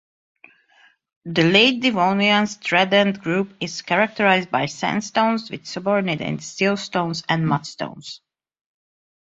[1.25, 8.19] The late Devonian Stratheden Group is characterised by sandstones with subordinate siltstones and mudstones.